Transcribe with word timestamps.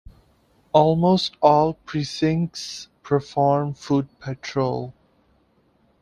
Almost 0.73 1.37
all 1.43 1.75
precincts 1.75 2.87
perform 3.03 3.75
foot 3.75 4.07
patrol. 4.19 4.95